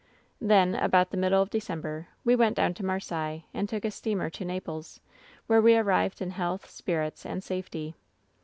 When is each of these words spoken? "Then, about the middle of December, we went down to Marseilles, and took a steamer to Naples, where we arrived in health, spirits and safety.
"Then, 0.41 0.73
about 0.73 1.11
the 1.11 1.17
middle 1.17 1.43
of 1.43 1.51
December, 1.51 2.07
we 2.25 2.35
went 2.35 2.57
down 2.57 2.73
to 2.73 2.83
Marseilles, 2.83 3.43
and 3.53 3.69
took 3.69 3.85
a 3.85 3.91
steamer 3.91 4.31
to 4.31 4.43
Naples, 4.43 4.99
where 5.45 5.61
we 5.61 5.77
arrived 5.77 6.23
in 6.23 6.31
health, 6.31 6.67
spirits 6.67 7.23
and 7.23 7.43
safety. 7.43 7.93